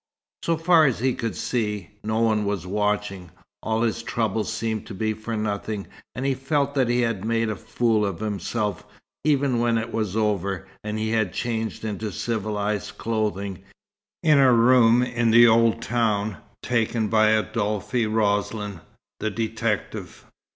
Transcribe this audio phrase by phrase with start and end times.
[0.43, 3.29] So far as he could see, no one was watching.
[3.61, 5.85] All his trouble seemed to be for nothing,
[6.15, 8.83] and he felt that he had made a fool of himself,
[9.23, 13.61] even when it was over, and he had changed into civilized clothing,
[14.23, 18.81] in a room in the old town, taken by Adolphe Roslin,
[19.19, 20.25] the detective.